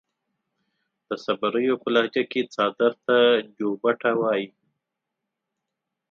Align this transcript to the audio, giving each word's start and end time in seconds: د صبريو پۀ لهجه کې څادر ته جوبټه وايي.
د 1.07 1.09
صبريو 1.25 1.75
پۀ 1.81 1.89
لهجه 1.95 2.23
کې 2.31 2.41
څادر 2.53 2.91
ته 3.05 3.17
جوبټه 3.57 4.11
وايي. 4.21 4.47